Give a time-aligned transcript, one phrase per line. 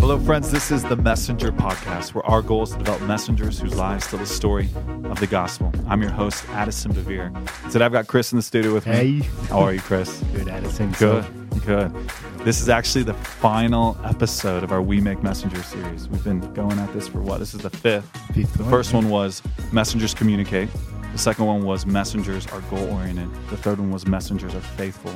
[0.00, 0.50] Hello, friends.
[0.50, 4.18] This is the Messenger Podcast, where our goal is to develop messengers whose lives tell
[4.18, 4.70] the story
[5.04, 5.70] of the gospel.
[5.88, 7.30] I'm your host, Addison Bevere.
[7.70, 8.92] Today, I've got Chris in the studio with me.
[8.92, 9.18] Hey.
[9.48, 10.22] How are you, Chris?
[10.34, 10.92] Good, Addison.
[10.92, 11.26] Good,
[11.66, 11.94] good.
[12.38, 16.08] This is actually the final episode of our We Make Messenger series.
[16.08, 17.38] We've been going at this for what?
[17.38, 18.08] This is the fifth.
[18.34, 20.70] Fifth The first one was Messengers Communicate.
[21.12, 23.30] The second one was Messengers are goal oriented.
[23.50, 25.12] The third one was Messengers are faithful.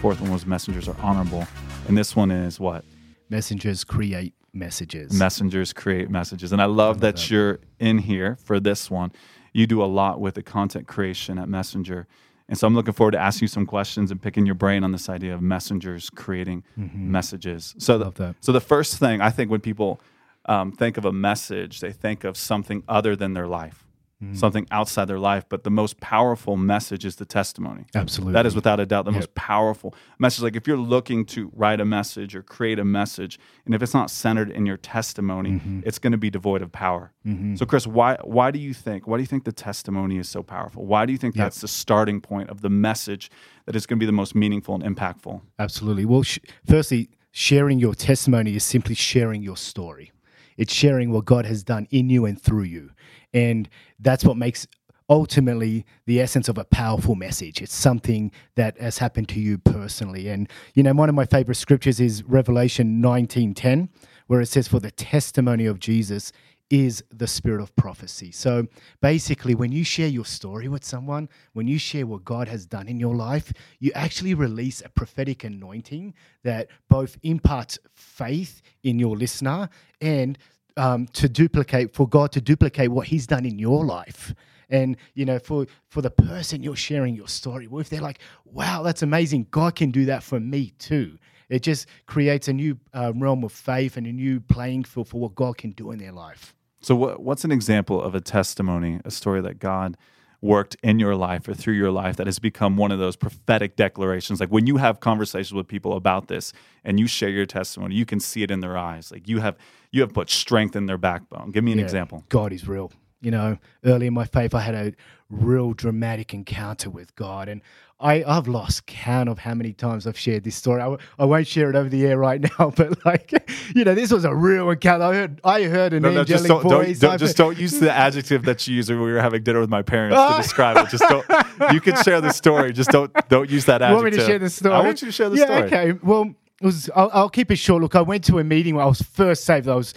[0.00, 1.46] Fourth one was Messengers are honorable.
[1.86, 2.86] And this one is what?
[3.32, 5.18] Messengers create messages.
[5.18, 6.52] messengers create messages.
[6.52, 7.30] And I love that, that.
[7.30, 9.10] you're in here for this one.
[9.54, 12.06] You do a lot with the content creation at Messenger.
[12.48, 14.92] And so I'm looking forward to asking you some questions and picking your brain on
[14.92, 17.74] this idea of messengers creating messages.
[17.78, 18.34] So the, Love that.
[18.40, 20.00] so the first thing I think when people
[20.46, 23.86] um, think of a message, they think of something other than their life,
[24.34, 25.44] something outside their life.
[25.48, 27.84] But the most powerful message is the testimony.
[27.94, 28.32] Absolutely.
[28.34, 29.20] That is without a doubt the Yep.
[29.20, 30.42] most powerful message.
[30.42, 33.94] Like if you're looking to write a message or create a message, and if it's
[33.94, 35.80] not centered in your testimony, Mm-hmm.
[35.84, 37.12] it's going to be devoid of power.
[37.54, 40.42] So, Chris, why why do you think why do you think the testimony is so
[40.42, 40.84] powerful?
[40.86, 41.44] Why do you think Yep.
[41.44, 43.30] that's the starting point of the message
[43.66, 45.40] that is going to be the most meaningful and impactful?
[45.58, 46.04] Absolutely.
[46.04, 50.10] Well, sh- firstly, sharing your testimony is simply sharing your story.
[50.56, 52.90] It's sharing what God has done in you and through you.
[53.32, 54.66] And that's what makes
[55.08, 57.60] ultimately the essence of a powerful message.
[57.60, 60.28] It's something that has happened to you personally.
[60.28, 63.88] And you know, one of my favorite scriptures is Revelation 19:10,
[64.26, 66.32] where it says for the testimony of Jesus
[66.70, 68.32] is the spirit of prophecy.
[68.32, 68.66] So
[69.02, 72.88] basically, when you share your story with someone, when you share what God has done
[72.88, 79.18] in your life, you actually release a prophetic anointing that both imparts faith in your
[79.18, 79.68] listener
[80.00, 80.38] and
[80.76, 84.34] um, to duplicate, for God to duplicate what He's done in your life.
[84.68, 88.82] And you know, for for the person you're sharing your story with, they're like, "Wow,
[88.82, 89.48] that's amazing!
[89.50, 93.52] God can do that for me too." It just creates a new uh, realm of
[93.52, 96.54] faith and a new playing field for what God can do in their life.
[96.80, 99.98] So, what, what's an example of a testimony, a story that God
[100.42, 103.76] worked in your life or through your life that has become one of those prophetic
[103.76, 104.40] declarations?
[104.40, 106.52] Like when you have conversations with people about this
[106.84, 109.10] and you share your testimony, you can see it in their eyes.
[109.10, 109.56] Like you have
[109.90, 111.50] you have put strength in their backbone.
[111.52, 112.24] Give me an Yeah, example.
[112.28, 112.92] God is real.
[113.20, 114.92] You know, early in my faith, I had a
[115.30, 117.62] real dramatic encounter with God, and
[118.02, 120.80] I, I've lost count of how many times I've shared this story.
[120.80, 123.32] I, w- I won't share it over the air right now, but like,
[123.74, 125.04] you know, this was a real encounter.
[125.04, 126.98] I heard, I heard an No, no, just angelic don't, don't, voice.
[126.98, 129.60] don't- I've just don't use the adjective that you used when we were having dinner
[129.60, 130.90] with my parents to describe it.
[130.90, 131.24] Just don't.
[131.72, 132.72] You can share the story.
[132.72, 134.02] Just don't don't use that You adjective.
[134.02, 134.74] want me to share the story?
[134.74, 135.62] I want you to share the yeah, story.
[135.62, 135.92] okay.
[136.02, 136.90] Well, it was.
[136.96, 137.82] I'll, I'll keep it short.
[137.82, 139.68] Look, I went to a meeting where I was first saved.
[139.68, 139.94] I was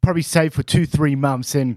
[0.00, 1.76] probably saved for two, three months, and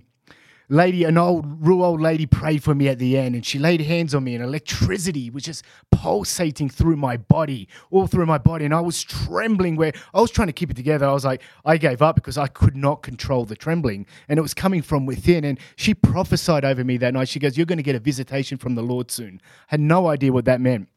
[0.70, 3.82] lady, an old, real old lady, prayed for me at the end, and she laid
[3.82, 8.66] hands on me, and electricity was just pulsating through my body, all through my body,
[8.66, 9.76] and I was trembling.
[9.76, 12.38] Where I was trying to keep it together, I was like, I gave up because
[12.38, 15.44] I could not control the trembling, and it was coming from within.
[15.44, 17.30] And she prophesied over me that night.
[17.30, 20.08] She goes, "You're going to get a visitation from the Lord soon." I had no
[20.08, 20.90] idea what that meant.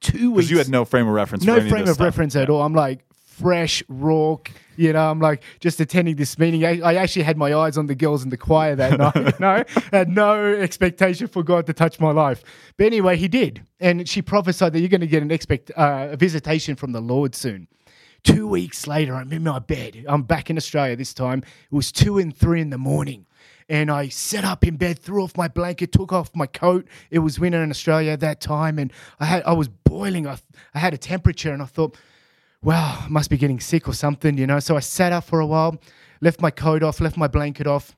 [0.00, 1.44] Two weeks Because you had no frame of reference.
[1.44, 2.62] no for any frame of, this of reference at all.
[2.62, 3.00] I'm like
[3.38, 4.36] fresh, raw.
[4.76, 6.64] You know, I'm like just attending this meeting.
[6.64, 9.16] I, I actually had my eyes on the girls in the choir that night.
[9.16, 12.42] You know, had no expectation for God to touch my life.
[12.76, 16.08] But anyway, He did, and she prophesied that you're going to get an expect uh,
[16.12, 17.68] a visitation from the Lord soon.
[18.24, 20.04] Two weeks later, I'm in my bed.
[20.08, 21.42] I'm back in Australia this time.
[21.70, 23.26] It was two and three in the morning.
[23.68, 26.88] And I sat up in bed, threw off my blanket, took off my coat.
[27.10, 30.26] It was winter in Australia at that time, and I had I was boiling.
[30.26, 30.38] I,
[30.74, 31.96] I had a temperature, and I thought,
[32.62, 34.58] wow, I must be getting sick or something, you know.
[34.60, 35.78] So I sat up for a while,
[36.20, 37.96] left my coat off, left my blanket off,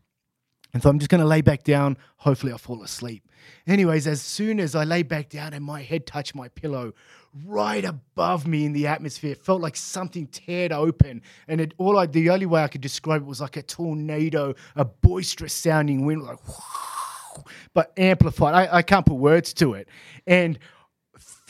[0.73, 1.97] and thought I'm just going to lay back down.
[2.17, 3.25] Hopefully, I'll fall asleep.
[3.67, 6.93] Anyways, as soon as I lay back down and my head touched my pillow,
[7.47, 11.23] right above me in the atmosphere, felt like something teared open.
[11.49, 14.55] And it, all I, the only way I could describe it was like a tornado,
[14.77, 16.39] a boisterous sounding wind, like,
[17.75, 18.55] but amplified.
[18.55, 19.89] I, I can't put words to it.
[20.27, 20.59] And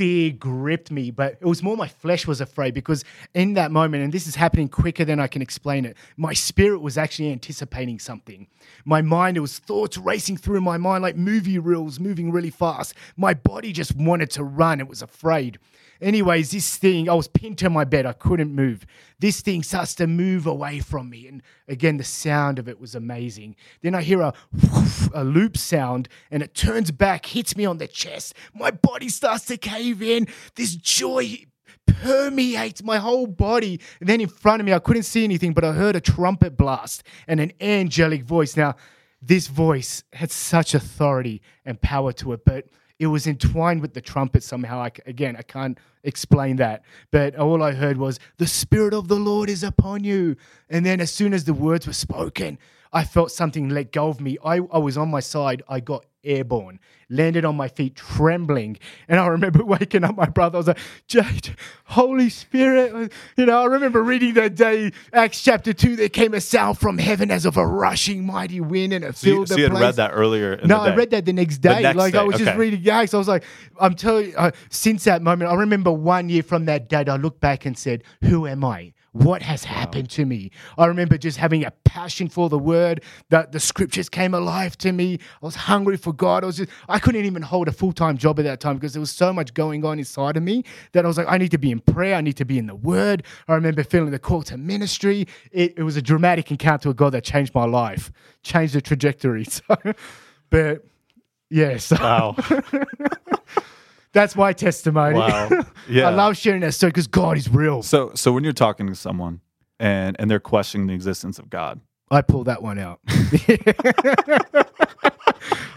[0.01, 4.03] fear gripped me, but it was more my flesh was afraid because in that moment,
[4.03, 7.99] and this is happening quicker than I can explain it, my spirit was actually anticipating
[7.99, 8.47] something.
[8.87, 12.95] My mind, it was thoughts racing through my mind like movie reels moving really fast.
[13.19, 15.59] My body just wanted to run, it was afraid.
[16.01, 18.87] Anyways, this thing, I was pinned to my bed, I couldn't move.
[19.19, 21.27] This thing starts to move away from me.
[21.29, 23.57] And again, the sound of it was amazing.
[23.83, 27.79] Then I hear a, whoosh, a loop sound and it turns back, hits me on
[27.79, 28.35] the chest.
[28.55, 30.27] My body starts to cave in.
[30.55, 31.45] This joy
[31.87, 33.81] permeates my whole body.
[34.01, 36.57] And then in front of me, I couldn't see anything, but I heard a trumpet
[36.57, 38.57] blast and an angelic voice.
[38.57, 38.77] Now,
[39.21, 42.69] this voice had such authority and power to it, but
[43.01, 44.81] it was entwined with the trumpet somehow.
[44.81, 49.17] I again, I can't explain that, but all I heard was, "The Spirit of the
[49.17, 50.37] Lord is upon you."
[50.69, 52.59] And then, as soon as the words were spoken,
[52.93, 54.37] I felt something let go of me.
[54.45, 55.63] I, I was on my side.
[55.67, 56.79] I got airborne,
[57.09, 58.79] landed on my feet, trembling.
[59.09, 60.57] And I remember waking up my brother.
[60.57, 63.13] I was like, Jade, Holy Spirit.
[63.37, 66.99] You know, I remember reading that day, Acts chapter 2, there came a sound from
[66.99, 69.69] heaven as of a rushing mighty wind and it So you, filled so the you
[69.69, 70.55] had read that earlier.
[70.55, 70.93] In No, the day.
[70.93, 71.83] I read that the next day.
[71.83, 73.15] next like I day, was just reading Acts.
[73.15, 73.45] I was like,
[73.81, 77.17] I'm telling you, uh, since that moment, I remember one year from that date, I
[77.17, 78.93] looked back and said, Who am I?
[79.13, 80.51] What has happened to me?
[80.79, 84.93] I remember just having a passion for the word, that the scriptures came alive to
[84.93, 85.19] me.
[85.43, 86.45] I was hungry for God.
[86.45, 88.93] I was just, I couldn't even hold a full time job at that time because
[88.93, 91.51] there was so much going on inside of me that I was like, I need
[91.51, 92.15] to be in prayer.
[92.15, 93.25] I need to be in the word.
[93.49, 95.27] I remember feeling the call to ministry.
[95.51, 98.13] It, it was a dramatic encounter with God that changed my life,
[98.43, 99.47] changed the trajectory.
[99.51, 99.77] So,
[100.51, 100.85] but
[101.51, 102.37] yeah, so Wow.
[104.13, 105.17] that's my testimony.
[105.17, 105.49] Wow.
[105.89, 106.09] Yeah.
[106.09, 107.83] I love sharing that story because God is real.
[107.83, 109.41] So, so when you're talking to someone
[109.81, 111.81] and and they're questioning the existence of God,
[112.13, 113.01] I pull that one out.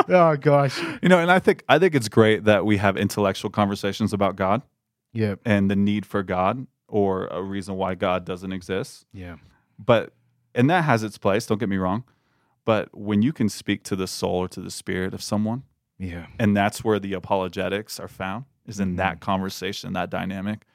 [0.10, 0.80] oh gosh.
[1.02, 4.36] you know, and I think I think it's great that we have intellectual conversations about
[4.36, 4.62] God
[5.14, 5.36] Yeah.
[5.46, 9.06] and the need for God or a reason why God doesn't exist.
[9.14, 9.38] Yeah.
[9.84, 10.14] But
[10.54, 11.46] and that has its place.
[11.48, 12.04] Don't get me wrong.
[12.66, 15.64] But when you can speak to the soul or to the spirit of someone,
[16.04, 16.26] Yeah.
[16.40, 19.20] and that's where the apologetics are found is in that mm-hmm.
[19.20, 20.66] conversation, that dynamic.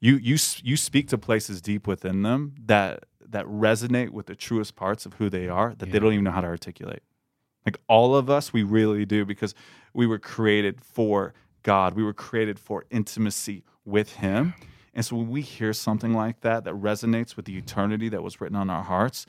[0.00, 4.76] You you you speak to places deep within them that that resonate with the truest
[4.76, 7.02] parts of who they are that they don't even know how to articulate.
[7.64, 9.54] Like all of us, we really do because
[9.94, 11.94] we were created for God.
[11.94, 14.54] We were created for intimacy with Him.
[14.94, 18.40] And so when we hear something like that that resonates with the eternity that was
[18.40, 19.26] written on our hearts,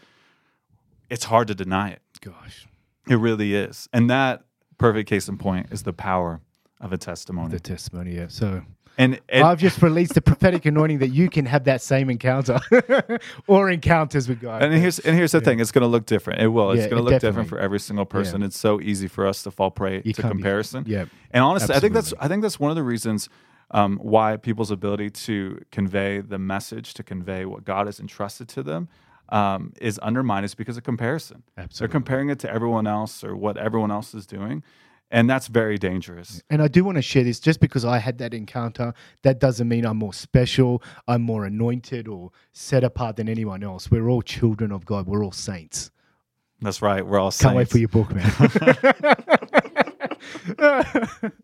[1.10, 2.02] it's hard to deny it.
[2.22, 2.68] Gosh.
[3.08, 3.88] It really is.
[3.94, 4.44] And that
[4.88, 6.42] perfect case in point is the power
[6.82, 7.50] of a testimony.
[7.50, 8.16] The testimony.
[8.16, 8.28] Yeah.
[8.28, 8.62] So
[8.98, 12.60] And, and I've just released the prophetic anointing that you can have that same encounter
[13.48, 14.62] or encounters with God.
[14.64, 16.42] and here's and here's the thing, it's gonna look different.
[16.42, 16.72] It will.
[16.72, 18.44] It's Yeah, gonna it look different for every single person.
[18.44, 20.84] It's so easy for us to fall prey You to can't be- comparison.
[20.88, 22.14] yeah, And honestly, I think that's.
[22.20, 23.30] I think that's one of the reasons
[23.72, 28.62] um, why people's ability to convey the message, to convey what God has entrusted to
[28.64, 28.88] them,
[29.34, 31.44] um, is undermined is because of comparison.
[31.78, 34.64] They're comparing it to everyone else or what everyone else is doing.
[35.12, 36.42] And that's very dangerous.
[36.50, 39.68] And I do want to share this just because I had that encounter, that doesn't
[39.68, 43.92] mean I'm more special, I'm more anointed or set apart than anyone else.
[43.92, 45.92] We're all children of God, we're all saints.
[46.62, 47.06] That's right.
[47.06, 47.44] We're all saints.
[47.44, 48.32] Can't wait for your book, man.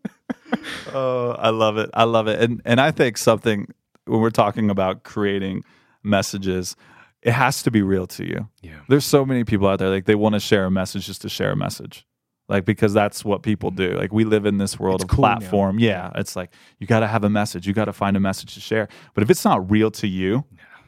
[0.92, 1.90] Oh, I love it.
[1.94, 2.40] I love it.
[2.40, 3.72] And and I think something
[4.06, 5.62] when we're talking about creating
[6.02, 6.76] messages,
[7.22, 8.48] it has to be real to you.
[8.62, 8.80] yeah.
[8.88, 11.28] There's so many people out there like they want to share a message just to
[11.28, 12.06] share a message.
[12.48, 13.92] Like because that's what people mm-hmm.
[13.92, 13.98] do.
[13.98, 15.38] Like we live in this world It's of cool now.
[15.38, 15.78] platform.
[15.78, 17.66] Yeah, it's like you got to have a message.
[17.66, 18.88] You got to find a message to share.
[19.14, 20.44] But if it's not real to you,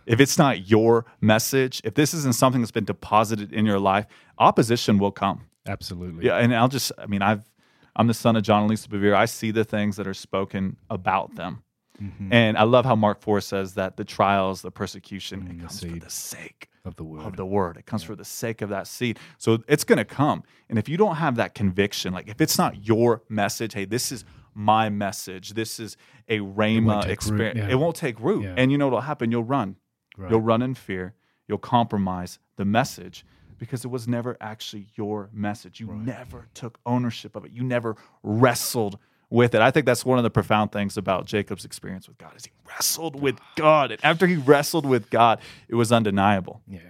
[0.07, 4.07] if it's not your message, if this isn't something that's been deposited in your life,
[4.39, 5.43] opposition will come.
[5.67, 6.27] Absolutely.
[6.27, 7.49] Yeah, and I'll just I mean, I've
[7.95, 9.15] I'm the son of John and Lisa Bevere.
[9.15, 11.63] I see the things that are spoken about them.
[12.01, 12.33] Mm-hmm.
[12.33, 15.67] And I love how Mark 4 says that the trials, the persecution, it Mm, the
[15.67, 17.25] comes for the sake Of the word.
[17.27, 17.77] of the word.
[17.77, 19.19] It comes for the sake of that seed.
[19.39, 20.43] So it's going to come.
[20.69, 24.11] And if you don't have that conviction, like if it's not your message, hey, this
[24.11, 24.25] is
[24.55, 25.97] my message, this is
[26.29, 27.69] a Rhema experience, yeah.
[27.71, 28.45] it won't take root.
[28.45, 28.55] Yeah.
[28.57, 29.31] And you know what'll happen?
[29.31, 29.77] You'll run.
[30.17, 30.31] Right.
[30.31, 31.15] You'll run in fear.
[31.49, 33.25] You'll compromise the message
[33.59, 35.79] because it was never actually your message.
[35.81, 37.53] You never took ownership of it.
[37.53, 38.99] You never wrestled
[39.33, 39.61] with it.
[39.61, 42.51] I think that's one of the profound things about Jacob's experience with God is he
[42.69, 43.91] wrestled with God.
[43.93, 46.61] And after he wrestled with God, it was undeniable.
[46.69, 46.81] Yeah.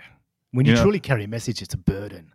[0.50, 2.32] When you You know- truly carry a message, it's a burden.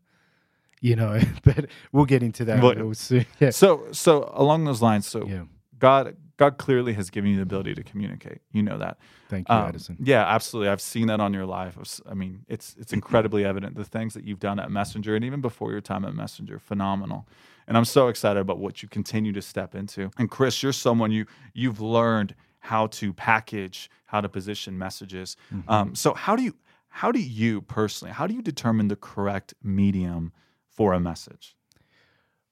[0.79, 3.25] You know, but we'll get into that But- real soon.
[3.39, 3.49] Yeah.
[3.51, 5.43] So so along those lines, so Yeah.
[5.77, 8.41] God God clearly has given you the ability to communicate.
[8.53, 8.97] You know that.
[9.27, 9.97] Thank you, Um, Addison.
[9.99, 10.69] Yeah, absolutely.
[10.69, 11.75] I've seen that on your life.
[12.09, 13.75] I mean, it's it's incredibly evident.
[13.75, 17.27] The things that you've done at Messenger and even before your time at Messenger, phenomenal.
[17.67, 20.09] And I'm so excited about what you continue to step into.
[20.17, 25.35] And Chris, you're someone you you've learned how to package, how to position messages.
[25.53, 25.69] Mm-hmm.
[25.69, 26.55] Um, so how do you
[26.89, 30.31] how do you personally how do you determine the correct medium
[30.69, 31.55] for a message?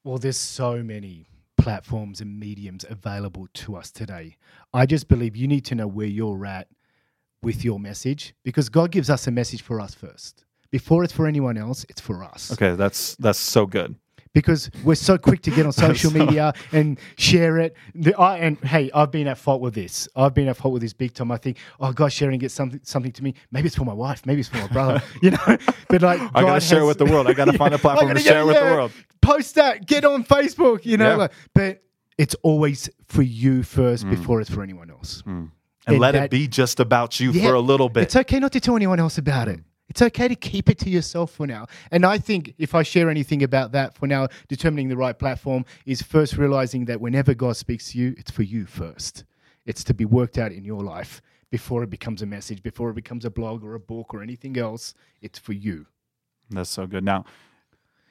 [0.04, 4.36] Well, there's so many platforms and mediums available to us today.
[4.72, 6.68] I just believe you need to know where you're at
[7.42, 10.44] with your message because God gives us a message for us first.
[10.70, 12.52] Before it's for anyone else, it's for us.
[12.52, 13.96] Okay, that's that's so good.
[14.36, 17.74] Because we're so quick to get on social media and share it.
[17.94, 20.08] The, I, and hey, I've been at fault with this.
[20.14, 21.32] I've been at fault with this big time.
[21.32, 23.32] I think, oh, God, sharing it something something to me.
[23.50, 24.26] Maybe it's for my wife.
[24.26, 25.02] Maybe it's for my brother.
[25.22, 25.56] you know,
[25.88, 27.26] but like I gotta share it has- with the world.
[27.28, 28.92] I gotta find a platform to share it with the world.
[29.22, 29.86] Post that.
[29.86, 30.84] Get on Facebook.
[30.84, 31.16] You know, Yeah.
[31.16, 31.82] like, but
[32.18, 34.10] it's always for you first Mm.
[34.10, 35.22] before it's for anyone else.
[35.24, 35.50] and,
[35.86, 38.02] And let that- it be just about you Yeah, for a little bit.
[38.02, 39.60] It's okay not to tell anyone else about it.
[39.88, 41.66] It's okay to keep it to yourself for now.
[41.90, 45.64] And I think if I share anything about that for now, determining the right platform
[45.84, 49.24] is first realizing that whenever God speaks to you, it's for you first.
[49.64, 52.94] It's to be worked out in your life before it becomes a message, before it
[52.94, 54.94] becomes a blog or a book or anything else.
[55.22, 55.86] It's for you.
[56.50, 57.04] That's so good.
[57.04, 57.24] Now,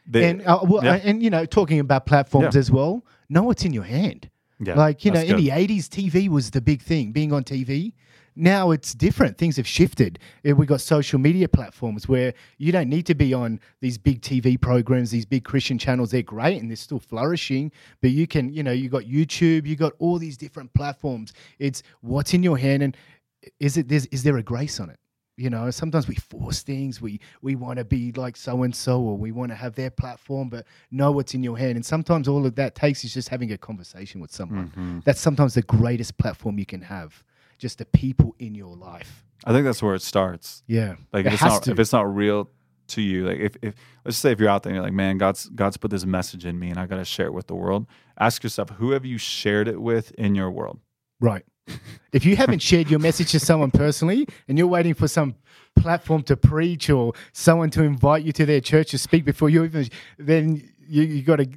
[0.08, 1.00] the, and uh, well, yeah.
[1.04, 2.60] and you know, talking about platforms Yeah.
[2.60, 4.30] as well, know what's in your hand.
[4.60, 7.12] yeah, like you know, that's in the '80s, TV was the big thing.
[7.12, 7.94] Being on TV.
[8.36, 9.38] Now it's different.
[9.38, 10.20] Things have shifted.
[10.48, 14.22] Uh, We got social media platforms where you don't need to be on these big
[14.22, 16.12] TV programs, these big Christian channels.
[16.12, 17.72] They're great and they're still flourishing.
[18.02, 21.34] But you can, you know, you got YouTube, you got all these different platforms.
[21.60, 22.98] It's what's in your hand, and
[23.60, 23.88] is it?
[23.88, 25.00] There's, is there a grace on it?
[25.38, 27.02] You know, sometimes we force things.
[27.02, 29.90] We we want to be like so and so, or we want to have their
[29.90, 31.76] platform, but know what's in your hand.
[31.76, 34.68] And sometimes all of that takes is just having a conversation with someone.
[34.70, 35.00] Mm-hmm.
[35.04, 37.24] That's sometimes the greatest platform you can have.
[37.58, 39.24] Just the people in your life.
[39.46, 40.64] I think that's where it starts.
[40.68, 41.72] Yeah, Like It if it's not to.
[41.72, 42.50] if it's not real
[42.88, 45.18] to you, like if, if let's say if you're out there and you're like, man,
[45.18, 47.88] God's God's put this message in me and I gotta share it with the world.
[48.20, 50.80] Ask yourself, who have you shared it with in your world?
[51.20, 51.44] right.
[52.14, 55.36] if you haven't shared your message to someone personally, and you're waiting for some
[55.76, 59.64] platform to preach or someone to invite you to their church to speak before you
[59.64, 59.88] even,
[60.20, 61.48] then you, you got to.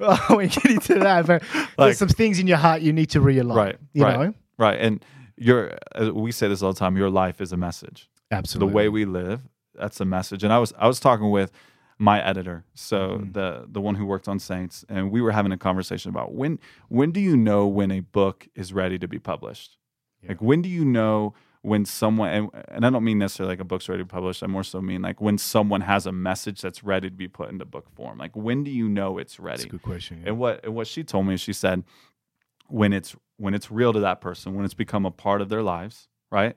[0.00, 3.10] I won't get into that, but Like- there's some things in your heart you need
[3.10, 3.56] to realign.
[3.56, 3.76] Right.
[3.94, 4.18] You right.
[4.20, 4.34] know.
[4.58, 4.78] Right.
[4.80, 5.04] And
[5.36, 5.76] your
[6.12, 8.08] we say this all the time, your life is a message.
[8.30, 8.70] Absolutely.
[8.70, 9.42] the way we live
[9.74, 11.50] that's a message and i was i was talking with
[11.98, 13.32] my editor so Mm-hmm.
[13.32, 16.58] the the one who worked on saints and we were having a conversation about when
[16.88, 19.76] when do you know when a book is ready to be published
[20.28, 23.64] like when do you know when someone and, and i don't mean necessarily like a
[23.64, 26.60] book's ready to be published i more so mean like when someone has a message
[26.62, 29.58] that's ready to be put into book form like when do you know it's ready?
[29.58, 30.20] That's a good question.
[30.22, 30.28] yeah.
[30.30, 31.84] and what and what she told me, she said,
[32.72, 35.62] when it's when it's real to that person, when it's become a part of their
[35.62, 36.56] lives, right?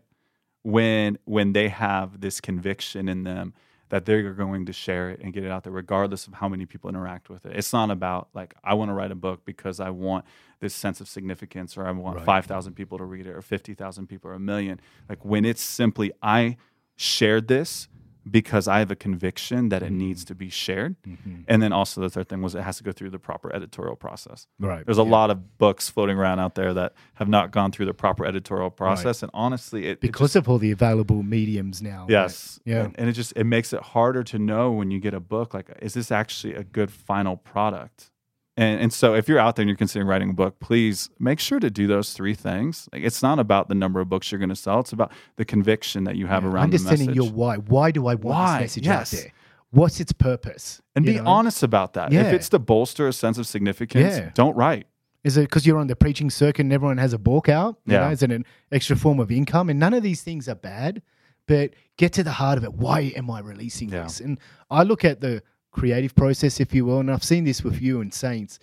[0.64, 3.54] When when they have this conviction in them
[3.90, 6.66] that they're going to share it and get it out there, regardless of how many
[6.66, 7.52] people interact with it.
[7.56, 10.26] It's not about like I want to write a book because I want
[10.60, 12.26] this sense of significance, or I want Right.
[12.26, 14.80] five thousand people to read it, or fifty thousand people, or a million.
[15.10, 16.56] Like when it's simply I
[16.96, 17.90] shared this
[18.30, 20.28] because I have a conviction that it needs mm-hmm.
[20.28, 20.96] to be shared.
[21.04, 21.42] Mm-hmm.
[21.48, 23.96] And then also the third thing was it has to go through the proper editorial
[23.96, 24.48] process.
[24.60, 24.86] Right.
[24.86, 25.10] There's a yeah.
[25.10, 28.70] lot of books floating around out there that have not gone through the proper editorial
[28.70, 32.06] process, and honestly, it it because just, of all the available mediums now.
[32.10, 32.86] yes, Yeah.
[32.86, 35.54] and, and it just it makes it harder to know when you get a book
[35.54, 38.12] like is this actually a good final product.
[38.58, 41.40] And, and so if you're out there and you're considering writing a book, please make
[41.40, 42.88] sure to do those three things.
[42.94, 45.44] Like it's not about the number of books you're going to sell; it's about the
[45.46, 47.16] conviction that you have around the understanding message.
[47.24, 47.58] your why.
[47.58, 48.54] Why do I want Why?
[48.62, 49.14] this message Yes.
[49.14, 49.32] out there?
[49.72, 50.82] What's its purpose?
[50.96, 51.26] and be know?
[51.26, 52.14] honest about that.
[52.14, 54.30] If it's to bolster a sense of significance, Yeah.
[54.34, 54.88] don't write.
[55.26, 57.78] Is it because you're on the preaching circuit and everyone has a book out?
[57.86, 58.06] You Yeah.
[58.06, 59.70] know, is it an extra form of income?
[59.70, 61.02] And none of these things are bad,
[61.48, 62.74] but get to the heart of it.
[62.76, 64.04] Why am I releasing Yeah.
[64.04, 64.22] this?
[64.22, 64.40] And
[64.72, 65.42] I look at the
[65.76, 68.60] creative process, if you will, and I've seen this with you and Saints.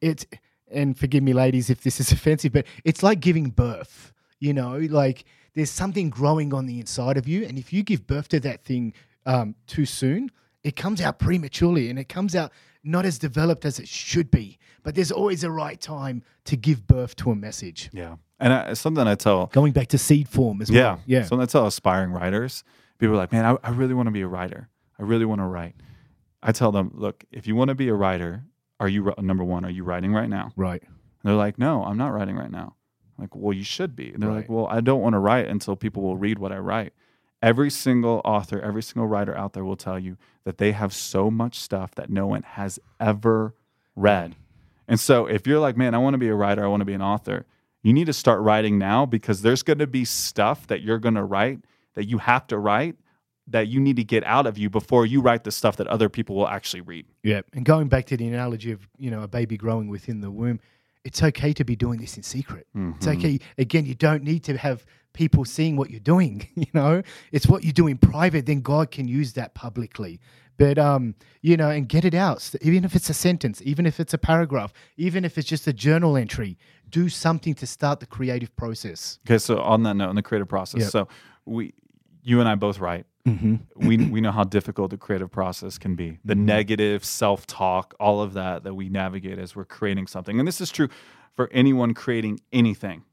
[0.00, 0.26] It's
[0.72, 4.12] and forgive me, ladies, if this is offensive, but it's like giving birth.
[4.38, 5.24] You know, like
[5.54, 8.64] there's something growing on the inside of you, and if you give birth to that
[8.64, 8.94] thing
[9.26, 10.30] um, too soon,
[10.62, 12.52] it comes out prematurely, and it comes out
[12.82, 14.58] not as developed as it should be.
[14.82, 17.90] But there's always a right time to give birth to a message.
[17.92, 20.80] Yeah, and I, something I tell Going back to seed form as Yeah.
[20.82, 21.00] well.
[21.06, 21.18] Yeah.
[21.18, 21.24] yeah.
[21.26, 22.64] So that's how aspiring writers,
[22.98, 24.68] people are like, man, I, I really want to be a writer.
[24.98, 25.74] I really want to write.
[26.42, 28.44] I tell them, look, if you want to be a writer,
[28.78, 30.52] are you, number one, are you writing right now?
[30.56, 30.82] right.
[30.82, 32.76] And they're like, no, I'm not writing right now.
[33.18, 34.10] I'm like, well, you should be.
[34.10, 36.56] And they're like, well, I don't want to write until people will read what I
[36.56, 36.94] write.
[37.42, 41.30] Every single author, every single writer out there will tell you that they have so
[41.30, 43.54] much stuff that no one has ever
[43.94, 44.36] read.
[44.88, 46.86] And so if you're like, man, I want to be a writer, I want to
[46.86, 47.44] be an author,
[47.82, 51.14] you need to start writing now because there's going to be stuff that you're going
[51.14, 51.60] to write
[51.94, 52.96] that you have to write
[53.50, 56.08] that you need to get out of you before you write the stuff that other
[56.08, 57.04] people will actually read.
[57.22, 57.40] Yeah.
[57.52, 60.60] And going back to the analogy of, you know, a baby growing within the womb,
[61.04, 62.66] it's okay to be doing this in secret.
[62.74, 63.18] It's Mm-hmm.
[63.18, 63.38] okay.
[63.58, 67.02] Again, you don't need to have people seeing what you're doing, you know?
[67.32, 70.20] It's what you do in private, then God can use that publicly.
[70.56, 72.48] But um, you know, and get it out.
[72.60, 75.72] Even if it's a sentence, even if it's a paragraph, even if it's just a
[75.72, 76.58] journal entry,
[76.90, 79.18] do something to start the creative process.
[79.26, 80.90] Okay, so on that note, on the creative process, Yep.
[80.90, 81.08] so
[81.46, 81.72] we,
[82.22, 83.06] you and I both write.
[83.26, 83.86] Mm-hmm.
[83.86, 86.18] We we know how difficult the creative process can be.
[86.24, 90.48] The negative self talk, all of that that we navigate as we're creating something, and
[90.48, 90.88] this is true
[91.34, 93.04] for anyone creating anything.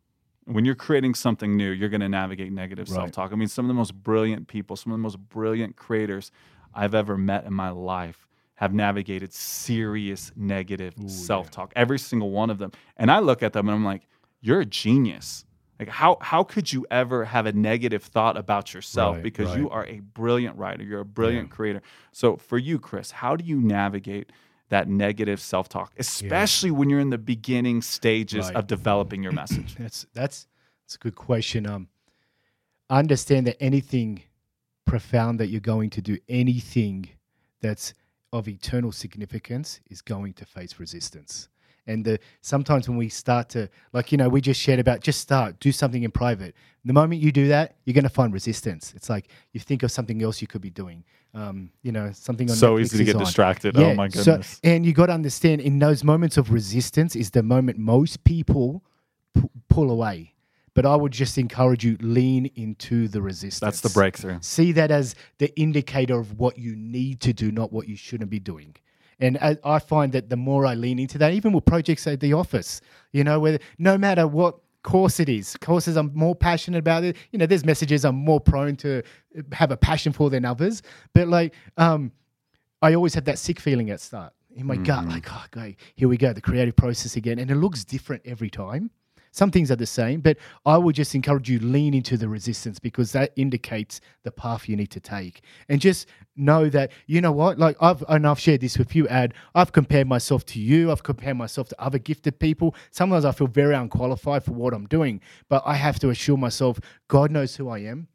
[0.45, 2.95] When you're creating something new, you're going to navigate negative Right.
[2.95, 3.33] self talk.
[3.33, 6.31] I mean, some of the most brilliant people, some of the most brilliant creators
[6.73, 12.57] I've ever met in my life have navigated serious negative self-talk every single one of
[12.57, 14.07] them and i look at them and i'm like
[14.41, 15.45] you're a genius
[15.79, 19.69] like how how could you ever have a negative thought about yourself Right, because you
[19.69, 21.81] are a brilliant writer you're a brilliant creator
[22.11, 24.31] so for you chris how do you navigate
[24.69, 28.55] that negative self-talk especially when you're in the beginning stages Right.
[28.55, 30.47] of developing your message That's that's
[30.83, 31.67] that's a good question.
[31.67, 31.89] Um,
[32.89, 34.23] understand that anything
[34.85, 37.09] profound that you're going to do, anything
[37.61, 37.93] that's
[38.31, 41.49] of eternal significance, is going to face resistance.
[41.87, 45.21] And the, sometimes when we start to, like you know, we just shared about just
[45.21, 46.53] start, do something in private.
[46.85, 48.93] The moment you do that, you're going to find resistance.
[48.95, 51.03] It's like you think of something else you could be doing.
[51.33, 53.23] Um, you know, something on so Netflix easy to get on.
[53.23, 57.15] distracted oh my so- goodness and you got to understand, in those moments of resistance,
[57.15, 58.83] is the moment most people
[59.33, 60.33] pu- pull away.
[60.73, 63.59] But I would just encourage you lean into the resistance.
[63.59, 67.73] that's the breakthrough See that as the indicator of what you need to do, not
[67.73, 68.75] what you shouldn't be doing.
[69.19, 72.19] And I, I find that the more I lean into that, even with projects at
[72.19, 72.81] the office,
[73.11, 77.17] you know, where no matter what course it is, courses I'm more passionate about it.
[77.31, 79.01] You know, there's messages I'm more prone to
[79.51, 80.83] have a passion for than others.
[81.13, 82.11] But like, um,
[82.81, 86.07] I always have that sick feeling at start in my gut, like, oh, okay, here
[86.07, 88.89] we go, the creative process again, and it looks different every time.
[89.37, 92.79] Some things are the same, but I would just encourage you lean into the resistance
[92.79, 97.31] because that indicates the path you need to take, and just know that you know
[97.31, 99.35] what, like I've and I've shared this with you, Ad.
[99.53, 100.91] I've compared myself to you.
[100.91, 102.73] I've compared myself to other gifted people.
[102.89, 106.79] Sometimes I feel very unqualified for what I'm doing, but I have to assure myself,
[107.07, 108.07] God knows who I am.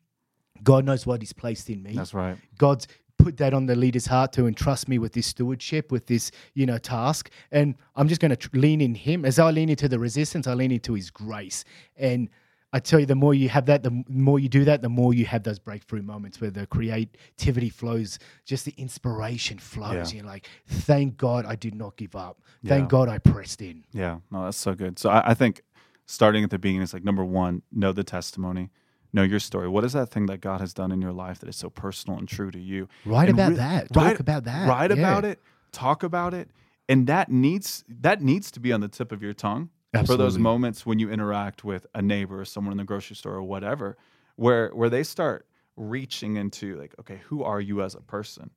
[0.64, 1.92] God knows what He's placed in me.
[1.92, 2.88] that's right God's
[3.22, 6.66] put that on the leader's heart to entrust me with this stewardship, with this, you
[6.66, 7.30] know, task.
[7.50, 9.24] And I'm just going to tr- lean in Him.
[9.24, 11.64] As I lean into the resistance, I lean into His grace.
[11.96, 12.28] And
[12.72, 15.12] I tell you, the more you have that, the more you do that, the more
[15.12, 20.12] you have those breakthrough moments where the creativity flows, just the inspiration flows.
[20.12, 20.20] Yeah.
[20.20, 22.40] You're like, thank God I did not give up.
[22.64, 22.88] Thank Yeah.
[22.88, 23.84] God I pressed in.
[23.92, 24.98] Yeah, no, that's so good.
[24.98, 25.62] So I, I think
[26.06, 28.70] starting at the beginning is like number one, know the testimony,
[29.12, 29.68] know your story.
[29.68, 32.18] What is that thing that God has done in your life that is so personal
[32.18, 32.88] and true to you?
[33.04, 33.92] Write And about re- that.
[33.92, 34.68] Talk about that.
[34.68, 34.96] Write Yeah.
[34.98, 35.40] about it.
[35.72, 36.50] Talk about it.
[36.88, 39.70] And that needs that needs to be on the tip of your tongue
[40.06, 43.34] for those moments when you interact with a neighbor or someone in the grocery store
[43.34, 43.96] or whatever,
[44.36, 45.46] where where they start
[45.76, 48.50] reaching into like, okay, who are you as a person?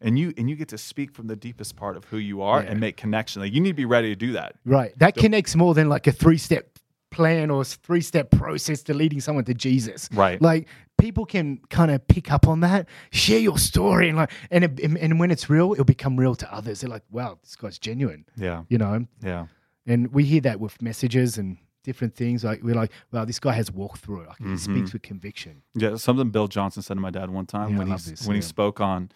[0.00, 2.62] And you and you get to speak from the deepest part of who you are
[2.62, 2.70] Yeah.
[2.70, 3.40] and make connection.
[3.40, 4.56] Like you need to be ready to do that.
[4.64, 4.92] Right.
[4.98, 6.71] That connects more than like a three step
[7.12, 10.08] plan or three step process to leading someone to Jesus.
[10.12, 10.40] Right.
[10.42, 10.66] Like
[10.98, 14.80] people can kind of pick up on that, share your story, and like, and it,
[14.80, 16.80] and, when it's real, it'll become real to others.
[16.80, 18.64] They're like, wow, this guy's genuine, Yeah.
[18.68, 19.06] you know.
[19.22, 19.46] Yeah.
[19.86, 22.44] And we hear that with messages and different things.
[22.44, 24.28] Like we're like, wow, this guy has walked through it.
[24.28, 24.92] Like he speaks mm-hmm.
[24.92, 25.62] with conviction.
[25.74, 28.36] Yeah, something Bill Johnson said to my dad one time Yeah, when he this, when
[28.36, 29.10] he spoke on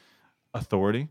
[0.55, 1.09] authority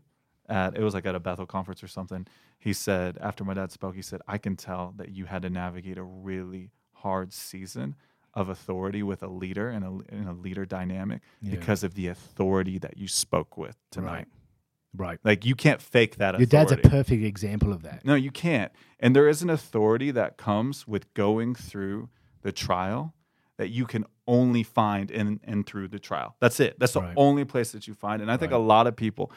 [0.48, 2.26] at it was like at a Bethel conference or something.
[2.58, 5.50] He said after my dad spoke, he said, "I can tell that you had to
[5.50, 6.70] navigate a really
[7.02, 7.94] hard season
[8.34, 11.52] of authority with a leader and a in a leader dynamic Yeah.
[11.56, 14.10] because of the authority that you spoke with tonight.
[14.94, 15.08] Right.
[15.08, 15.18] Right.
[15.24, 16.74] Like you can't fake that Your authority.
[16.76, 18.04] dad's a perfect example of that.
[18.04, 18.72] No, you can't.
[18.98, 22.08] And there is an authority that comes with going through
[22.42, 23.12] the trial
[23.58, 26.34] that you can only find in and through the trial.
[26.40, 26.78] That's it.
[26.78, 27.14] That's the Right.
[27.16, 28.20] only place that you find.
[28.22, 29.30] And I think a lot of people,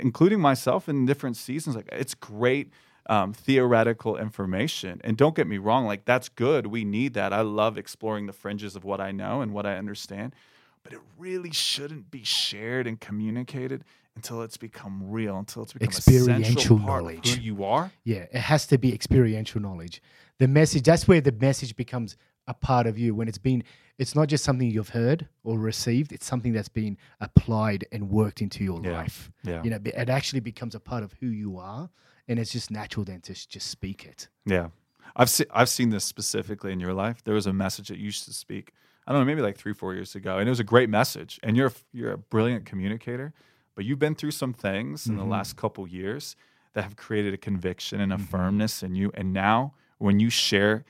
[0.00, 2.72] including myself in different seasons, like it's great
[3.06, 5.00] um, theoretical information.
[5.04, 6.66] And don't get me wrong, like that's good.
[6.66, 7.32] We need that.
[7.32, 10.34] I love exploring the fringes of what I know and what I understand.
[10.82, 13.84] But it really shouldn't be shared and communicated
[14.16, 17.34] until it's become real, until it's become Experiential central part of knowledge.
[17.34, 17.92] who you are.
[18.04, 20.02] Yeah, it has to be experiential knowledge.
[20.38, 23.62] The message, that's where the message becomes a part of you when it's been,
[23.98, 28.40] it's not just something you've heard or received, it's something that's been applied and worked
[28.40, 29.30] into your Yeah, life.
[29.44, 29.62] yeah.
[29.62, 31.90] You know, it actually becomes a part of who you are.
[32.30, 34.28] And it's just natural then to just speak it.
[34.46, 34.68] Yeah,
[35.16, 37.22] I've seen I've seen this specifically in your life.
[37.24, 38.72] There was a message that you used to speak.
[39.06, 41.40] I don't know, maybe like three four years ago, and it was a great message.
[41.42, 43.34] And you're you're a brilliant communicator,
[43.74, 45.32] but you've been through some things in the mm-hmm.
[45.32, 46.36] last couple years
[46.74, 48.26] that have created a conviction and a mm-hmm.
[48.26, 49.10] firmness in you.
[49.14, 50.84] And now, when you share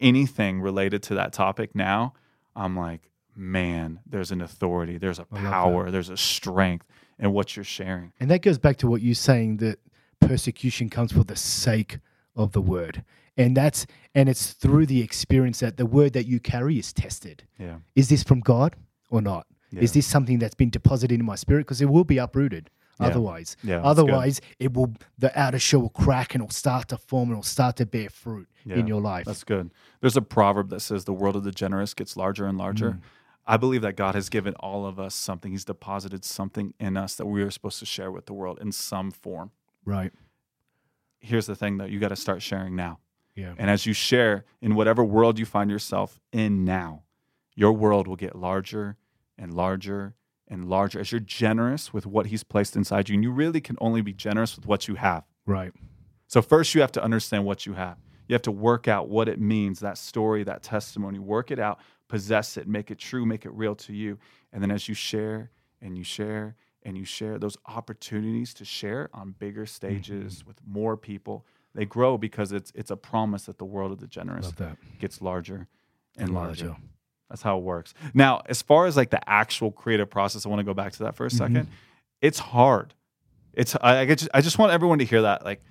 [0.00, 2.14] anything related to that topic, now
[2.56, 6.86] I'm like, man, there's an authority, there's a power, there's a strength
[7.18, 8.12] in what you're sharing.
[8.18, 9.78] And that goes back to what you're saying that
[10.26, 11.98] persecution comes for the sake
[12.36, 13.04] of the word.
[13.36, 17.44] And that's and it's through the experience that the word that you carry is tested.
[17.58, 18.76] Yeah, Is this from God
[19.10, 19.46] or not?
[19.74, 21.60] Is this something that's been deposited in my spirit?
[21.60, 22.68] Because it will be uprooted
[23.00, 23.06] Yeah.
[23.06, 23.56] otherwise.
[23.62, 23.88] Yeah, that's good.
[23.88, 27.42] otherwise, it will the outer shell will crack and it'll start to form and it'll
[27.42, 29.24] start to bear fruit Yeah, in your life.
[29.24, 29.70] That's good.
[30.02, 32.90] There's a proverb that says the world of the generous gets larger and larger.
[32.92, 33.00] Mm.
[33.46, 35.50] I believe that God has given all of us something.
[35.52, 38.72] He's deposited something in us that we are supposed to share with the world in
[38.72, 39.52] some form.
[39.84, 40.12] Right.
[41.20, 42.98] Here's the thing though, you got to start sharing now.
[43.34, 43.54] Yeah.
[43.56, 47.04] And as you share in whatever world you find yourself in now,
[47.54, 48.96] your world will get larger
[49.38, 50.14] and larger
[50.48, 53.14] and larger as you're generous with what he's placed inside you.
[53.14, 55.24] And you really can only be generous with what you have.
[55.46, 55.72] Right.
[56.26, 57.98] So, first, you have to understand what you have.
[58.28, 61.78] You have to work out what it means, that story, that testimony, work it out,
[62.08, 64.18] possess it, make it true, make it real to you.
[64.52, 69.08] And then as you share and you share and you share those opportunities to share
[69.14, 70.48] on bigger stages Mm-hmm.
[70.48, 74.06] with more people, they grow because it's it's a promise that the world of the
[74.06, 74.52] generous
[74.98, 75.68] gets larger
[76.16, 76.66] and, And larger.
[76.66, 76.80] larger.
[77.30, 77.94] That's how it works.
[78.12, 80.98] Now, as far as like the actual creative process, I want to go back to
[81.04, 81.66] that for a 2nd
[82.20, 82.92] It's hard.
[83.54, 85.44] It's I, I just I just want everyone to hear that.
[85.44, 85.62] Like,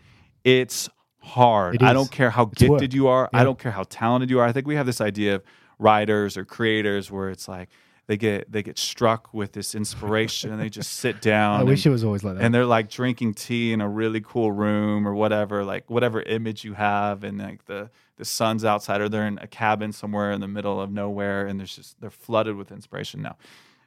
[0.44, 1.76] it's hard.
[1.76, 2.80] It I don't care how It's work.
[2.80, 3.30] gifted you are.
[3.34, 4.46] I don't care how talented you are.
[4.48, 5.44] I think we have this idea of
[5.78, 7.70] writers or creators where it's like
[8.12, 11.56] they get they get struck with this inspiration and they just sit down.
[11.56, 12.44] I and- wish it was always like that.
[12.44, 16.66] and they're like drinking tea in a really cool room or whatever like whatever image
[16.66, 20.42] you have and like the the sun's outside or they're in a cabin somewhere in
[20.42, 23.36] the middle of nowhere and there's just they're flooded with inspiration now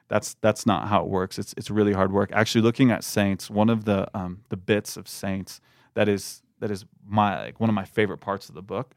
[0.09, 3.51] that's that's not how it works it's it's really hard work actually looking at saints
[3.51, 5.61] one of the um the bits of saints
[5.95, 8.95] that is that is my like one of my favorite parts of the book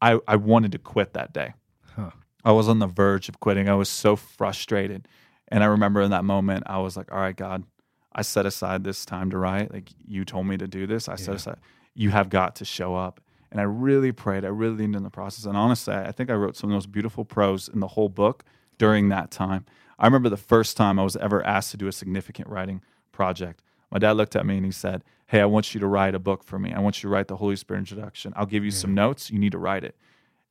[0.00, 1.52] i i wanted to quit that day
[1.96, 2.10] Huh.
[2.44, 3.68] I was on the verge of quitting.
[3.68, 5.08] I was so frustrated.
[5.48, 7.64] And I remember in that moment, I was like, all right, God,
[8.12, 9.72] I set aside this time to write.
[9.72, 11.08] Like you told me to do this.
[11.08, 11.58] I set aside,
[11.94, 13.20] you have got to show up.
[13.50, 14.44] And I really prayed.
[14.44, 15.44] I really leaned in the process.
[15.44, 17.88] And honestly, I I think I wrote some of the most beautiful prose in the
[17.88, 18.44] whole book
[18.78, 19.66] during that time.
[19.98, 22.80] I remember the first time I was ever asked to do a significant writing
[23.12, 23.62] project.
[23.90, 26.18] My dad looked at me and he said, Hey, I want you to write a
[26.18, 26.72] book for me.
[26.72, 28.32] I want you to write the Holy Spirit introduction.
[28.36, 29.30] I'll give you some notes.
[29.30, 29.96] You need to write it.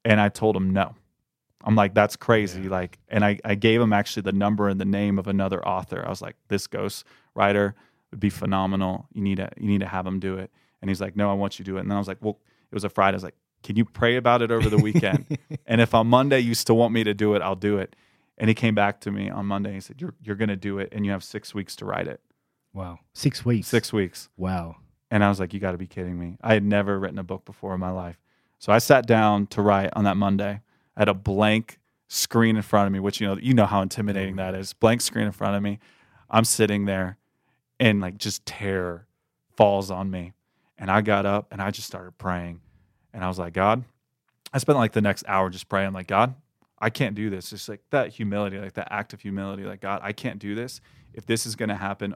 [0.06, 0.95] And I told him no.
[1.63, 2.62] I'm like, that's crazy.
[2.62, 2.69] Yeah.
[2.69, 6.04] Like, and I, I gave him actually the number and the name of another author.
[6.06, 7.76] I was like, this ghost writer
[8.12, 9.08] would be phenomenal.
[9.13, 10.52] You need to, you need to have him do it.
[10.82, 11.82] And he's like, no, I want you to do it.
[11.82, 12.39] And then I was like, well,
[12.72, 13.15] it was a Friday.
[13.15, 15.38] I was like, can you pray about it over the weekend?
[15.65, 17.95] and if on Monday you still want me to do it, I'll do it.
[18.38, 19.69] And he came back to me on Monday.
[19.69, 20.89] And he said, you're, you're going to do it.
[20.93, 22.22] And you have six weeks to write it.
[22.74, 23.00] wow.
[23.13, 23.67] Six weeks.
[23.67, 24.30] Six weeks.
[24.38, 24.78] Wow.
[25.12, 26.38] And I was like, you got to be kidding me.
[26.41, 28.17] I had never written a book before in my life.
[28.60, 30.62] So I sat down to write on that Monday.
[30.99, 34.35] Had a blank screen in front of me, which you know, you know how intimidating
[34.35, 34.53] mm-hmm.
[34.53, 34.73] that is.
[34.73, 35.79] Blank screen in front of me.
[36.29, 37.17] I'm sitting there
[37.79, 39.07] and like just terror
[39.55, 40.33] falls on me.
[40.77, 42.62] And I got up and I just started praying.
[43.13, 43.83] And I was like, God,
[44.53, 46.35] I spent like the next hour just praying, like, God,
[46.79, 47.49] I can't do this.
[47.49, 50.79] Just like that humility, like that act of humility, like, God, I can't do this.
[51.13, 52.15] If this is going to happen,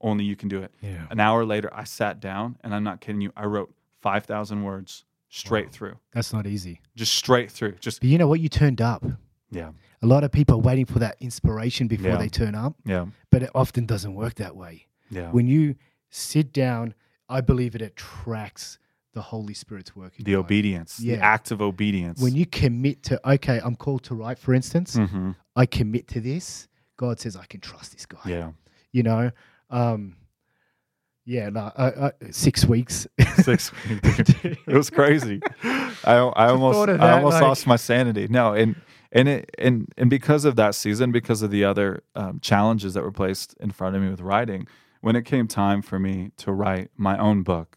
[0.00, 0.72] only you can do it.
[0.80, 1.06] Yeah.
[1.10, 3.32] An hour later, I sat down and I'm not kidding you.
[3.36, 5.72] I wrote 5,000 words straight Wow.
[5.72, 6.80] through, That's not easy.
[6.96, 7.72] just straight through.
[7.80, 8.40] Just, But you know what?
[8.40, 9.04] You turned up.
[9.50, 12.16] yeah, A lot of people are waiting for that inspiration before Yeah.
[12.18, 14.86] they turn up, yeah, but it often doesn't work that way.
[15.10, 15.30] yeah.
[15.30, 15.74] When you
[16.10, 16.94] sit down,
[17.28, 18.78] I believe it attracts
[19.14, 20.12] the Holy Spirit's work.
[20.18, 20.44] in the life.
[20.44, 21.26] obedience, the Yeah.
[21.34, 22.20] act of obedience.
[22.20, 26.20] When you commit to, okay, I'm called to write, for instance, hmm I commit to
[26.20, 26.68] this.
[26.96, 28.20] God says I can trust this guy.
[28.26, 28.52] yeah,
[28.92, 29.30] You know,
[29.70, 30.16] um,
[31.28, 33.06] yeah, no, uh, uh, six weeks.
[33.42, 34.30] six weeks.
[34.44, 35.40] it was crazy.
[35.62, 38.28] I, I almost, of I almost like- lost my sanity.
[38.28, 38.74] No, and
[39.12, 43.02] and it and and because of that season, because of the other um, challenges that
[43.02, 44.66] were placed in front of me with writing,
[45.02, 47.76] when it came time for me to write my own book,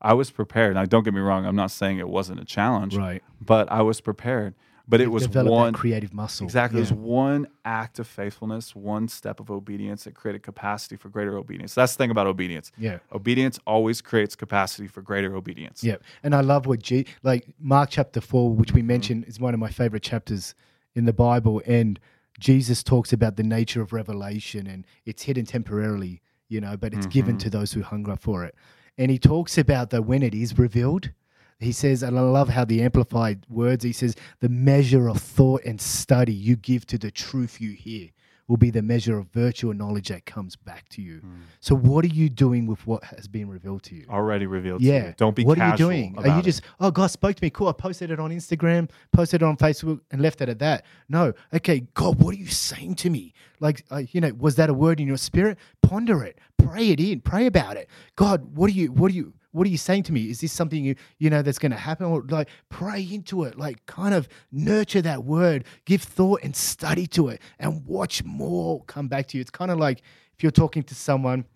[0.00, 0.74] I was prepared.
[0.74, 1.44] Now, don't get me wrong.
[1.44, 3.20] I'm not saying it wasn't a challenge, right.
[3.40, 4.54] but I was prepared.
[4.88, 6.44] But it was one creative muscle.
[6.44, 6.78] Exactly.
[6.78, 11.36] It was one act of faithfulness, one step of obedience that created capacity for greater
[11.36, 11.74] obedience.
[11.74, 12.70] That's the thing about obedience.
[12.78, 12.98] Yeah.
[13.12, 15.82] Obedience always creates capacity for greater obedience.
[15.82, 18.76] Yeah, and I love what G like Mark chapter four, which Mm-hmm.
[18.76, 20.54] we mentioned is one of my favorite chapters
[20.94, 21.98] in the Bible, and
[22.38, 27.06] Jesus talks about the nature of revelation, and it's hidden temporarily, you know, but it's
[27.06, 27.40] given Mhm.
[27.40, 28.54] to those who hunger for it.
[28.98, 31.10] And he talks about that when it is revealed,
[31.58, 33.84] he says, and I love how the amplified words.
[33.84, 38.10] He says, the measure of thought and study you give to the truth you hear
[38.48, 41.16] will be the measure of virtue and knowledge that comes back to you.
[41.16, 41.38] Mm.
[41.60, 44.06] So, what are you doing with what has been revealed to you?
[44.08, 44.82] Already revealed.
[44.82, 45.08] to Yeah.
[45.08, 45.14] you.
[45.16, 46.14] Don't be What are you doing?
[46.18, 46.44] Are you it.
[46.44, 47.50] just, oh, God spoke to me.
[47.50, 47.68] Cool.
[47.68, 50.84] I posted it on Instagram, posted it on Facebook, and left it at that.
[51.08, 51.32] No.
[51.52, 53.34] Okay, God, what are you saying to me?
[53.58, 55.58] Like, uh, you know, was that a word in your spirit?
[55.82, 56.38] Ponder it.
[56.56, 57.22] Pray it in.
[57.22, 57.88] Pray about it.
[58.14, 60.28] God, what are you, what are you, what are you saying to me?
[60.28, 62.06] Is this something you, you know, that's going to happen?
[62.06, 63.58] Or like, pray into it.
[63.58, 68.84] Like, kind of nurture that word, give thought and study to it, and watch more
[68.84, 69.40] come back to you.
[69.40, 70.02] It's kind of like
[70.36, 71.46] if you're talking to someone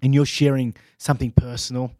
[0.00, 1.92] and you're sharing something personal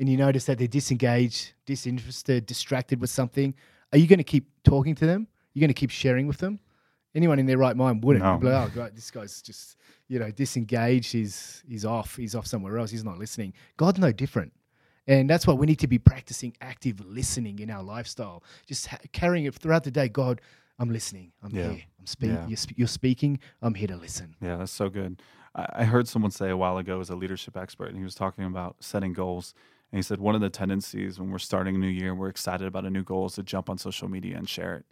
[0.00, 3.54] and you notice that they're disengaged, disinterested, distracted with something,
[3.92, 5.28] are you going to keep talking to them?
[5.54, 6.58] You're going to keep sharing with them?
[7.18, 8.24] Anyone in their right mind wouldn't.
[8.24, 8.38] No.
[8.38, 9.76] Be like, oh, God, this guy's just,
[10.06, 11.10] you know, disengaged.
[11.12, 12.14] He's, he's off.
[12.16, 12.92] He's off somewhere else.
[12.92, 13.52] He's not listening.
[13.76, 14.52] God's no different.
[15.08, 18.44] And that's why we need to be practicing active listening in our lifestyle.
[18.66, 20.08] Just ha- carrying it throughout the day.
[20.08, 20.40] God,
[20.78, 21.32] I'm listening.
[21.42, 21.70] I'm Yeah.
[21.70, 21.82] here.
[21.98, 22.36] I'm speaking.
[22.36, 22.46] Yeah.
[22.46, 23.40] You're, sp- you're speaking.
[23.62, 24.36] I'm here to listen.
[24.40, 25.20] Yeah, that's so good.
[25.56, 28.14] I I heard someone say a while ago as a leadership expert, and he was
[28.14, 29.54] talking about setting goals.
[29.90, 32.66] And he said one of the tendencies when we're starting a new year, we're excited
[32.68, 34.84] about a new goal, is to jump on social media and share it.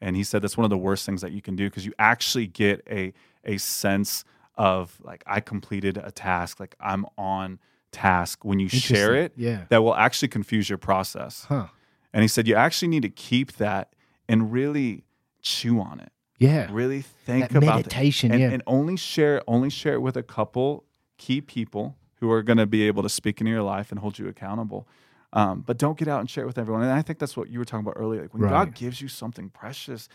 [0.00, 1.92] And he said that's one of the worst things that you can do because you
[1.98, 3.12] actually get a
[3.44, 4.24] a sense
[4.56, 7.58] of like I completed a task, like I'm on
[7.92, 9.32] task when you share it.
[9.36, 9.64] Yeah.
[9.68, 11.44] That will actually confuse your process.
[11.48, 11.66] Huh.
[12.12, 13.94] And he said you actually need to keep that
[14.28, 15.04] and really
[15.42, 16.68] chew on it Yeah.
[16.72, 18.50] really think That about meditation, it and, yeah.
[18.50, 20.84] and only share only share it with a couple
[21.18, 24.18] key people who are going to be able to speak into your life and hold
[24.18, 24.88] you accountable
[25.36, 27.48] um, but don't get out and share it with everyone and i think that's what
[27.48, 28.50] you were talking about earlier like when Right.
[28.50, 30.08] god gives you something precious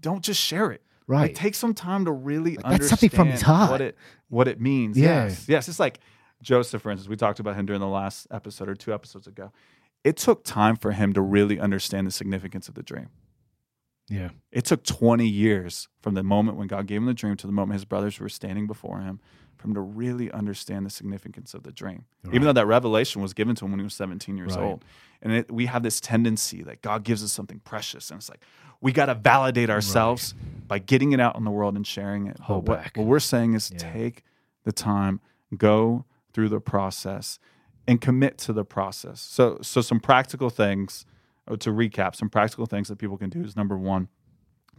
[0.00, 1.20] don't just share it Right.
[1.22, 3.96] like, take some time to really Like, understand something from what it
[4.28, 5.24] what it means Yeah.
[5.26, 6.00] yes yes it's like
[6.42, 9.52] joseph for instance we talked about him during the last episode or two episodes ago
[10.04, 13.08] it took time for him to really understand the significance of the dream
[14.08, 14.28] yeah.
[14.52, 17.52] it took 20 years from the moment when God gave him the dream to the
[17.52, 19.20] moment his brothers were standing before him
[19.58, 22.04] for him to really understand the significance of the dream.
[22.26, 24.64] Even though that revelation was given to him when he was 17 years Right.
[24.64, 24.84] old.
[25.22, 28.10] And it, we have this tendency that God gives us something precious.
[28.10, 28.40] And it's like,
[28.80, 30.34] we got to validate ourselves
[30.68, 32.38] by getting it out in the world and sharing it.
[32.40, 32.96] Hold but what, back.
[32.96, 33.78] what we're saying is Yeah.
[33.92, 34.24] take
[34.64, 35.20] the time,
[35.56, 37.38] go through the process,
[37.88, 39.20] and commit to the process.
[39.20, 41.06] So, so some practical things
[41.48, 44.08] oh, to recap, some practical things that people can do is number one,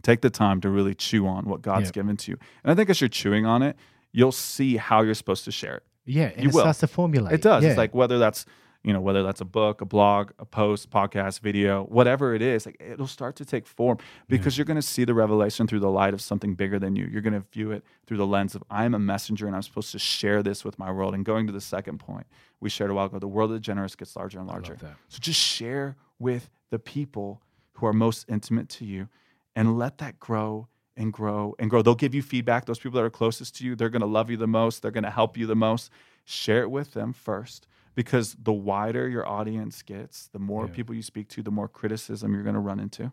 [0.02, 1.92] take the time to really chew on what God's Yeah.
[1.92, 2.38] given to you.
[2.62, 3.76] And I think as you're chewing on it,
[4.12, 5.82] you'll see how you're supposed to share it.
[6.04, 6.30] Yeah.
[6.36, 6.60] You it will.
[6.60, 7.34] starts to formulate.
[7.34, 7.62] It does.
[7.62, 7.70] Yeah.
[7.70, 8.46] It's like whether that's
[8.84, 12.64] you know whether that's a book, a blog, a post, podcast, video, whatever it is,
[12.64, 15.90] like it'll start to take form because you're going to see the revelation through the
[15.90, 17.06] light of something bigger than you.
[17.06, 19.92] You're going to view it through the lens of I'm a messenger and I'm supposed
[19.92, 21.14] to share this with my world.
[21.14, 22.26] And going to the second point
[22.60, 24.76] we shared a while ago, the world of the generous gets larger and larger.
[25.08, 27.42] So just share with the people
[27.74, 29.08] who are most intimate to you
[29.54, 30.68] and let that grow
[30.98, 31.80] and grow and grow.
[31.80, 32.66] They'll give you feedback.
[32.66, 34.82] Those people that are closest to you, they're going to love you the most.
[34.82, 35.90] They're going to help you the most.
[36.24, 40.72] Share it with them first because the wider your audience gets, the more Yeah.
[40.72, 43.12] people you speak to, the more criticism you're going to run into.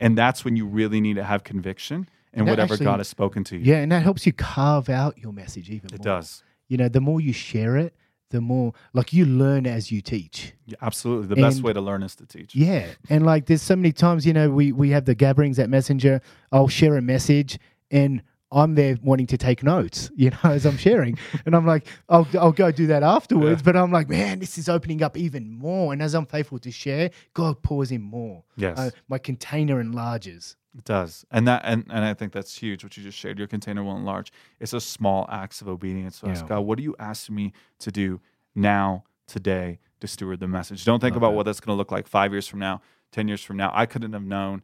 [0.00, 3.08] And that's when you really need to have conviction in And whatever actually- God has
[3.08, 3.62] spoken to you.
[3.64, 5.96] Yeah, and that helps you carve out your message even more.
[5.96, 6.42] It does.
[6.68, 7.94] You know, the more you share it,
[8.32, 10.52] the more like you learn as you teach.
[10.66, 11.28] Yeah, absolutely.
[11.28, 12.56] The best way to learn is to teach.
[12.56, 12.86] Yeah.
[13.08, 16.20] And like there's so many times, you know, we we have the gatherings at Messenger,
[16.50, 17.58] I'll share a message
[17.90, 21.18] and I'm there wanting to take notes, you know, as I'm sharing.
[21.46, 23.62] and I'm like, I'll, I'll go do that afterwards.
[23.62, 25.92] But I'm like, man, this is opening up even more.
[25.92, 28.44] And as I'm faithful to share, God pours in more.
[28.56, 28.78] Yes.
[28.78, 30.56] Uh, my container enlarges.
[30.76, 32.82] It does, and that and, and I think that's huge.
[32.82, 34.32] What you just shared, your container will enlarge.
[34.58, 36.16] It's a small acts of obedience.
[36.16, 38.22] So ask God, what do you ask me to do
[38.54, 40.86] now, today, to steward the message?
[40.86, 41.36] Don't think Love about that.
[41.36, 43.70] what that's going to look like five years from now, ten years from now.
[43.74, 44.62] I couldn't have known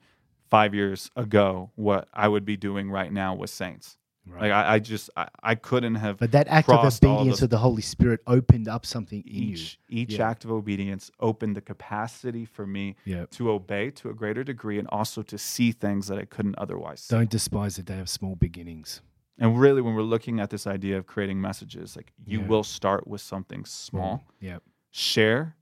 [0.50, 3.96] five years ago what I would be doing right now with saints.
[4.30, 6.18] Like I, I just I, I couldn't have.
[6.18, 9.78] But that act of obedience the- of the Holy Spirit opened up something in each
[9.88, 10.28] each Yeah.
[10.28, 12.96] act of obedience opened the capacity for me.
[13.06, 13.24] Yeah.
[13.30, 17.00] to obey to a greater degree and also to see things that I couldn't otherwise
[17.00, 17.14] see.
[17.16, 19.00] Don't despise the day of small beginnings.
[19.38, 23.06] And really, when we're looking at this idea of creating messages, like you will start
[23.06, 24.46] with something small, mm-hmm.
[24.46, 24.58] Yeah.
[24.90, 25.56] share,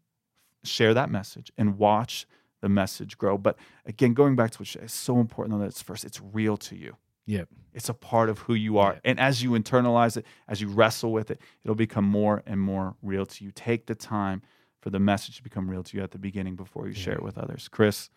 [0.64, 2.26] share that message, and watch
[2.60, 3.36] the message grow.
[3.38, 6.56] But again, going back to what you- it's so important that it's first, it's real
[6.58, 6.96] to you.
[7.26, 7.44] Yeah.
[7.74, 8.94] It's a part of who you are.
[8.94, 9.00] Yeah.
[9.04, 12.94] And as you internalize it, as you wrestle with it, it'll become more and more
[13.02, 13.50] real to you.
[13.52, 14.42] Take the time
[14.80, 17.22] for the message to become real to you at the beginning before you share it
[17.22, 17.66] with others.
[17.68, 18.10] Chris,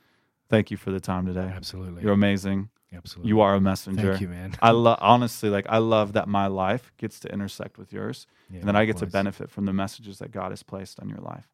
[0.47, 1.52] thank you for the time today.
[1.54, 2.04] Absolutely.
[2.04, 2.69] You're amazing.
[2.93, 3.30] Absolutely.
[3.30, 4.12] You are a messenger.
[4.12, 4.56] Thank you, man.
[4.62, 8.60] I love honestly, like I love that my life gets to intersect with yours, Yeah,
[8.60, 11.19] and then I get to benefit from the messages that God has placed on your
[11.19, 11.47] life.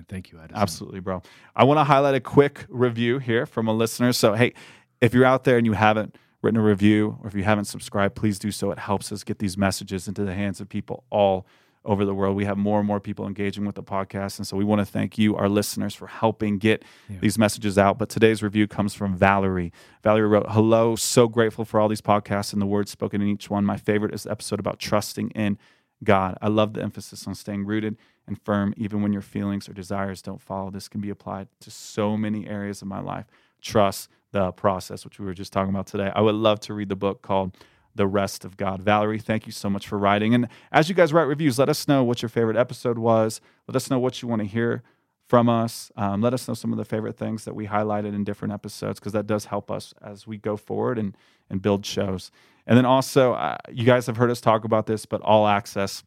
[0.00, 0.06] Amen.
[0.08, 0.56] Thank you, Addison.
[0.60, 1.22] Absolutely, bro.
[1.54, 4.12] I want to highlight a quick review here from a listener.
[4.12, 4.54] So, hey,
[5.00, 8.14] if you're out there and you haven't written a review, or if you haven't subscribed,
[8.14, 8.70] please do so.
[8.70, 11.46] It helps us get these messages into the hands of people all
[11.84, 12.36] over the world.
[12.36, 14.38] We have more and more people engaging with the podcast.
[14.38, 17.18] And so we want to thank you, our listeners, for helping get Yeah.
[17.20, 17.98] these messages out.
[17.98, 19.72] But today's review comes from Valerie.
[20.02, 23.48] Valerie wrote, Hello, so grateful for all these podcasts and the words spoken in each
[23.48, 23.64] one.
[23.64, 25.56] My favorite is the episode about trusting in
[26.02, 26.38] God.
[26.40, 30.22] I love the emphasis on staying rooted and firm, even when your feelings or desires
[30.22, 30.70] don't follow.
[30.70, 33.26] This can be applied to so many areas of my life.
[33.60, 36.10] Trust the process, which we were just talking about today.
[36.14, 37.56] I would love to read the book called
[37.94, 38.82] The Rest of God.
[38.82, 40.34] Valerie, thank you so much for writing.
[40.34, 43.40] And as you guys write reviews, let us know what your favorite episode was.
[43.66, 44.82] Let us know what you want to hear
[45.26, 45.92] from us.
[45.96, 48.98] Um, let us know some of the favorite things that we highlighted in different episodes
[48.98, 51.16] because that does help us as we go forward and
[51.50, 52.30] and build shows.
[52.70, 56.04] And then also, uh, you guys have heard us talk about this, but All Access,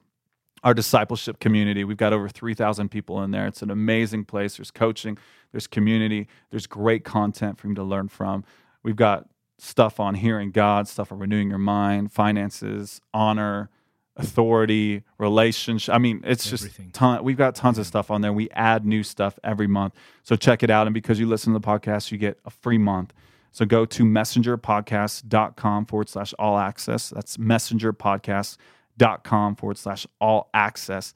[0.64, 3.46] our discipleship community, we've got over 3,000 people in there.
[3.48, 4.56] It's an amazing place.
[4.56, 5.18] There's coaching,
[5.52, 8.46] there's community, there's great content for you to learn from.
[8.82, 9.28] We've got
[9.60, 13.70] stuff on hearing God, stuff on renewing your mind, finances, honor,
[14.16, 15.94] authority, relationship.
[15.94, 16.86] I mean, it's Everything.
[16.86, 17.26] just ton.
[17.26, 18.32] We've got tons of stuff on there.
[18.32, 20.88] We add new stuff every month, so check it out.
[20.88, 23.12] And because you listen to the podcast, you get a free month.
[23.54, 27.12] So go to messengerpodcast.com forward slash all access.
[27.12, 31.14] That's messengerpodcast.com forward slash all access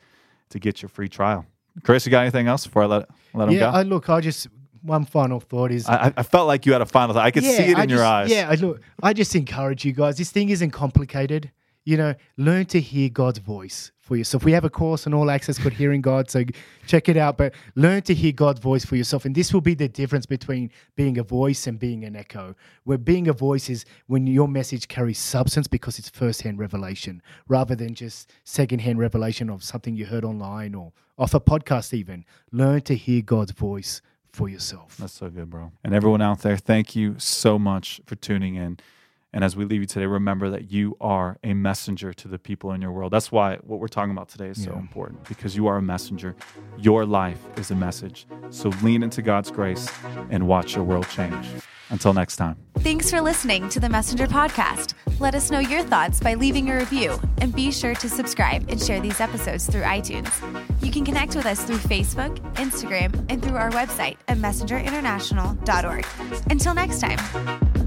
[0.49, 1.45] to get your free trial.
[1.83, 3.69] Chris, you got anything else before I let let him yeah, go?
[3.69, 4.47] I, look, I just
[4.83, 7.25] one final thought is I, I felt like you had a final thought.
[7.25, 8.31] I could see it in I your just- eyes.
[8.31, 10.17] Yeah, I look, I just encourage you guys.
[10.17, 11.51] This thing isn't complicated.
[11.87, 14.43] You know, learn to hear God's voice for yourself.
[14.43, 16.43] We have a course on all access called Hearing God, so
[16.85, 17.37] check it out.
[17.37, 20.69] But learn to hear God's voice for yourself, and this will be the difference between
[20.97, 22.55] being a voice and being an echo.
[22.83, 27.73] Where being a voice is when your message carries substance because it's first-hand revelation, rather
[27.73, 31.93] than just second-hand revelation of something you heard online or off a podcast.
[31.93, 34.01] Even learn to hear God's voice
[34.33, 34.97] for yourself.
[34.97, 35.71] That's so good, bro.
[35.85, 38.77] And everyone out there, thank you so much for tuning in.
[39.33, 42.71] And as we leave you today, remember that you are a messenger to the people
[42.71, 43.11] in your world.
[43.11, 44.79] That's why what we're talking about today is so Yeah.
[44.79, 46.35] important because you are a messenger.
[46.77, 48.25] Your life is a message.
[48.49, 49.89] So lean into God's grace
[50.29, 51.45] and watch your world change.
[51.89, 52.57] Until next time.
[52.79, 54.93] Thanks for listening to the Messenger Podcast.
[55.21, 58.81] Let us know your thoughts by leaving a review and be sure to subscribe and
[58.81, 60.29] share these episodes through iTunes.
[60.83, 66.05] You can connect with us through Facebook, Instagram, and through our website at messengerinternational.org.
[66.51, 67.86] Until next time.